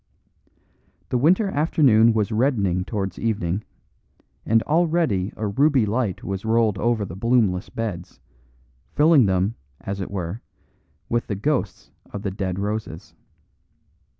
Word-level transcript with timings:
The 1.09 1.17
winter 1.19 1.47
afternoon 1.51 2.11
was 2.13 2.31
reddening 2.31 2.85
towards 2.85 3.19
evening, 3.19 3.63
and 4.47 4.63
already 4.63 5.31
a 5.37 5.45
ruby 5.45 5.85
light 5.85 6.23
was 6.23 6.43
rolled 6.43 6.79
over 6.79 7.05
the 7.05 7.15
bloomless 7.15 7.69
beds, 7.69 8.19
filling 8.95 9.27
them, 9.27 9.53
as 9.79 10.01
it 10.01 10.09
were, 10.09 10.41
with 11.07 11.27
the 11.27 11.35
ghosts 11.35 11.91
of 12.11 12.23
the 12.23 12.31
dead 12.31 12.57
roses. 12.57 13.13